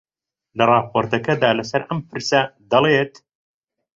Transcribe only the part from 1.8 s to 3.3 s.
ئەم پرسە دەڵێت: